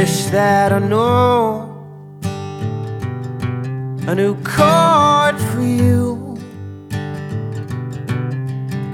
wish 0.00 0.24
that 0.26 0.72
I 0.72 0.78
knew 0.78 1.68
a 4.10 4.14
new 4.14 4.34
chord 4.42 5.36
for 5.48 5.60
you. 5.60 6.38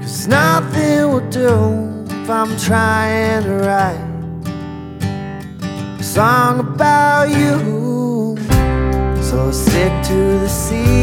Cause 0.01 0.27
nothing 0.27 1.01
will 1.11 1.29
do 1.29 1.53
if 2.09 2.29
I'm 2.29 2.51
trying 2.57 3.43
to 3.43 3.53
write 3.65 4.05
a 5.97 6.03
song 6.03 6.59
about 6.59 7.29
you. 7.29 8.35
So 9.29 9.51
stick 9.51 9.93
to 10.09 10.19
the 10.43 10.49
C. 10.49 10.96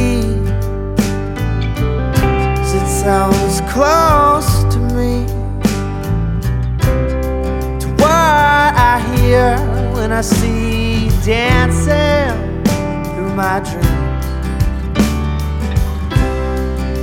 I 10.16 10.20
see 10.20 11.08
dancing 11.24 12.62
through 12.62 13.34
my 13.34 13.58
dreams. 13.58 14.26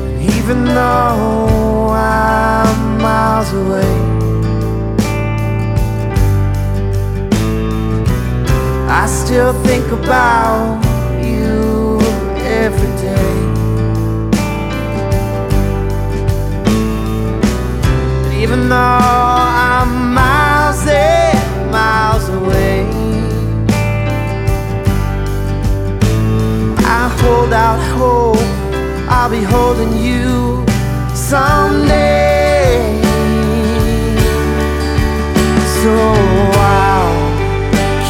And 0.07 0.21
even 0.37 0.63
though 0.63 1.89
I'm 1.89 2.97
miles 2.99 3.51
away, 3.51 3.95
I 8.89 9.05
still 9.07 9.51
think 9.65 9.85
about 9.91 10.81
you 11.21 11.99
every 12.37 12.93
day. 13.01 13.34
And 18.23 18.34
even 18.41 18.70
though 18.70 18.90
holding 29.43 29.97
you 29.97 30.65
someday. 31.15 33.01
So 35.81 35.93
I'll 36.77 37.15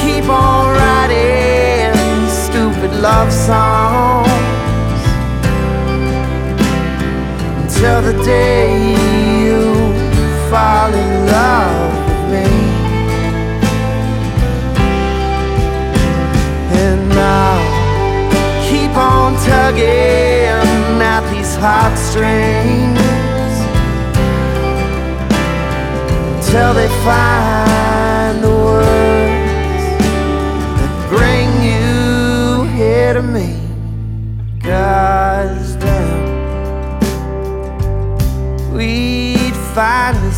keep 0.01 0.25
on 0.29 0.75
writing 0.77 1.93
stupid 2.29 2.91
love 2.99 3.31
songs 3.31 4.27
until 7.61 8.01
the 8.01 8.23
day 8.23 8.93
you 9.43 9.61
fall 10.49 10.93
in 10.93 11.11
love 11.27 11.91
with 12.07 12.23
me. 12.33 12.47
And 16.83 17.13
I'll 17.13 18.69
keep 18.69 18.93
on 18.97 19.35
tugging 19.45 20.00
these 21.61 21.67
heartstrings 21.67 22.99
until 26.33 26.73
they 26.73 26.87
find 27.05 28.43
the 28.43 28.49
words 28.49 29.83
that 30.79 30.93
bring 31.09 31.49
you 31.61 32.65
here 32.75 33.13
to 33.13 33.21
me. 33.21 33.55
Cause 34.59 35.77
then 35.77 36.17
we'd 38.73 39.55
finally 39.75 40.30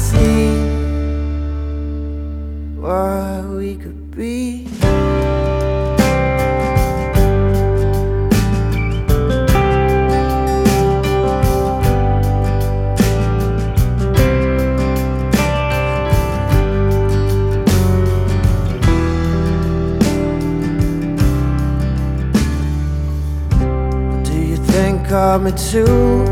of 25.13 25.43
me 25.43 25.51
too? 25.51 26.25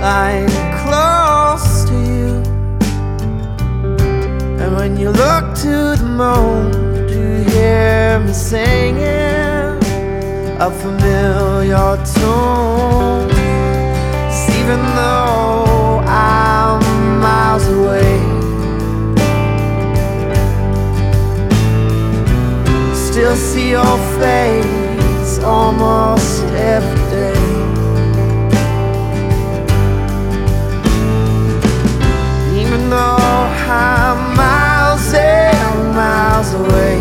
Lying 0.00 0.48
close 0.82 1.84
to 1.84 1.94
you. 1.94 2.42
And 4.60 4.74
when 4.76 4.96
you 4.96 5.10
look 5.10 5.54
to 5.64 5.96
the 5.96 6.08
moon, 6.22 6.70
do 7.08 7.14
you 7.14 7.44
hear 7.50 8.20
me 8.20 8.32
singing 8.32 9.78
a 10.58 10.70
familiar 10.82 11.98
tune? 12.14 13.28
'Cause 13.28 14.48
even 14.60 14.80
though 14.96 16.00
I'm 16.06 16.80
miles 17.20 17.66
away, 17.68 18.18
still 22.94 23.36
see 23.36 23.70
your 23.70 23.96
face 24.18 24.83
almost 25.44 26.42
every 26.54 27.04
day. 27.10 27.34
Even 32.60 32.88
though 32.88 33.18
I'm 33.68 34.36
miles 34.36 35.12
and 35.14 35.94
miles 35.94 36.54
away, 36.54 36.98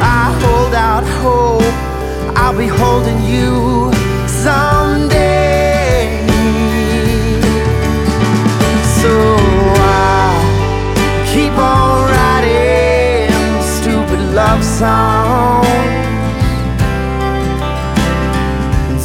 I 0.00 0.36
hold 0.42 0.74
out 0.74 1.04
hope 1.22 1.62
I'll 2.36 2.56
be 2.56 2.66
holding 2.66 3.22
you 3.24 3.89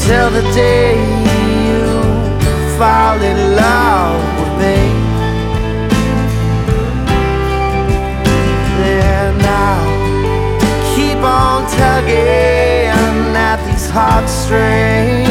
until 0.05 0.29
the 0.29 0.41
day 0.53 0.93
you 1.65 1.83
fall 2.77 3.19
in 3.19 3.55
love 3.55 4.21
with 4.39 4.53
me. 4.61 4.77
Then 8.77 9.35
I'll 9.41 10.95
keep 10.95 11.17
on 11.17 11.63
tugging 11.71 13.35
at 13.35 13.57
these 13.65 13.89
heartstrings 13.89 15.27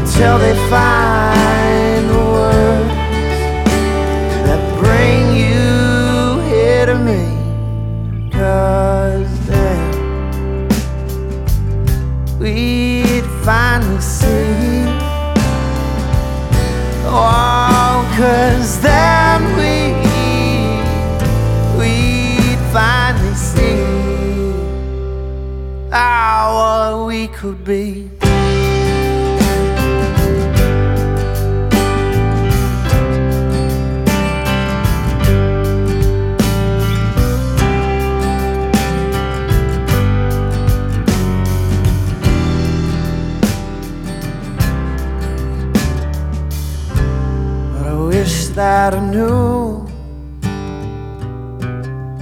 until 0.00 0.38
they 0.38 0.54
find 0.70 1.53
cause 18.16 18.80
then 18.80 19.42
we, 19.56 19.92
we'd 21.78 22.58
finally 22.72 23.34
see 23.34 23.74
how 25.90 26.94
what 26.94 27.06
we 27.08 27.26
could 27.28 27.64
be. 27.64 28.23
That 48.54 48.94
I 48.94 49.00
knew 49.00 49.84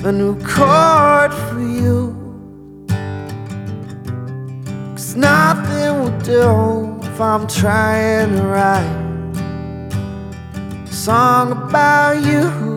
a 0.03 0.11
new 0.11 0.35
chord 0.41 1.33
for 1.35 1.61
you. 1.61 2.17
Cause 4.93 5.15
nothing 5.15 6.01
will 6.01 6.19
do 6.21 7.07
if 7.07 7.21
I'm 7.21 7.47
trying 7.47 8.35
to 8.37 8.43
write 8.45 8.97
a 10.89 10.93
song 10.93 11.53
about 11.53 12.25
you. 12.25 12.72